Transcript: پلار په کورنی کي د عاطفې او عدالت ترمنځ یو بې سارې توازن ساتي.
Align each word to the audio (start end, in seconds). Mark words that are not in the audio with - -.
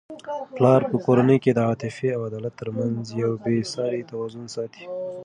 پلار 0.55 0.81
په 0.91 0.97
کورنی 1.05 1.37
کي 1.43 1.51
د 1.53 1.59
عاطفې 1.67 2.09
او 2.15 2.21
عدالت 2.29 2.53
ترمنځ 2.61 2.97
یو 3.23 3.31
بې 3.43 3.57
سارې 3.73 4.07
توازن 4.11 4.45
ساتي. 4.55 4.83